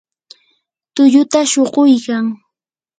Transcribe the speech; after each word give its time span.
tulluta 0.95 1.39
shuquykan. 1.51 2.25